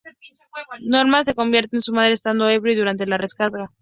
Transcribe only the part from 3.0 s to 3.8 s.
la resaca.